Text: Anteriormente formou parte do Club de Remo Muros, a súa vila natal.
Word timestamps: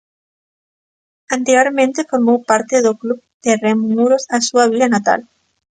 Anteriormente 1.37 2.07
formou 2.11 2.37
parte 2.49 2.75
do 2.85 2.93
Club 3.01 3.19
de 3.43 3.51
Remo 3.63 3.87
Muros, 3.95 4.23
a 4.35 4.37
súa 4.47 4.65
vila 4.71 4.87
natal. 4.95 5.19